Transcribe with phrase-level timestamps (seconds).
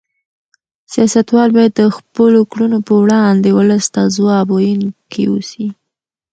[0.93, 5.67] سیاستوال باید د خپلو کړنو په وړاندې ولس ته ځواب ویونکي اوسي.